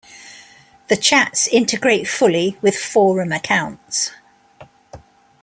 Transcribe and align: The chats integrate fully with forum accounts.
The 0.87 0.97
chats 0.97 1.45
integrate 1.49 2.07
fully 2.07 2.57
with 2.59 2.75
forum 2.75 3.31
accounts. 3.31 4.09